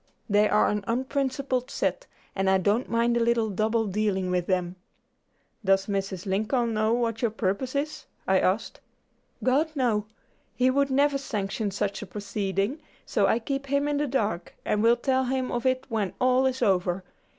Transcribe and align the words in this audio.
They 0.27 0.49
are 0.49 0.67
an 0.67 0.83
unprincipled 0.87 1.69
set, 1.69 2.07
and 2.35 2.49
I 2.49 2.57
don't 2.57 2.89
mind 2.89 3.15
a 3.17 3.23
little 3.23 3.51
double 3.51 3.85
dealing 3.85 4.31
with 4.31 4.47
them." 4.47 4.75
"Does 5.63 5.85
Mr. 5.85 6.25
Lincoln 6.25 6.73
know 6.73 6.91
what 6.91 7.21
your 7.21 7.29
purpose 7.29 7.75
is?" 7.75 8.07
I 8.27 8.39
asked. 8.39 8.79
"God! 9.43 9.69
no; 9.75 10.07
he 10.55 10.71
would 10.71 10.89
never 10.89 11.19
sanction 11.19 11.69
such 11.69 12.01
a 12.01 12.07
proceeding, 12.07 12.79
so 13.05 13.27
I 13.27 13.37
keep 13.37 13.67
him 13.67 13.87
in 13.87 13.97
the 13.97 14.07
dark, 14.07 14.55
and 14.65 14.81
will 14.81 14.97
tell 14.97 15.25
him 15.25 15.51
of 15.51 15.67
it 15.67 15.85
when 15.87 16.13
all 16.19 16.47
is 16.47 16.63
over. 16.63 17.03